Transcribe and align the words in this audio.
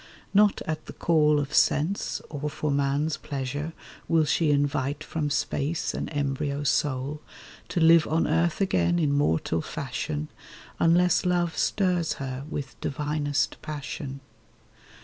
Not 0.33 0.63
at 0.65 0.87
the 0.87 0.93
call 0.93 1.39
of 1.39 1.53
sense 1.53 2.23
or 2.27 2.49
for 2.49 2.71
man's 2.71 3.17
pleasure 3.17 3.71
Will 4.07 4.25
she 4.25 4.49
invite 4.49 5.03
from 5.03 5.29
space 5.29 5.93
an 5.93 6.09
embryo 6.09 6.63
soul, 6.63 7.21
To 7.67 7.79
live 7.79 8.07
on 8.07 8.25
earth 8.27 8.61
again 8.61 8.97
in 8.97 9.13
mortal 9.13 9.61
fashion, 9.61 10.29
Unless 10.79 11.23
love 11.23 11.55
stirs 11.55 12.13
her 12.13 12.45
with 12.49 12.81
divinest 12.81 13.57
passion. 13.61 14.21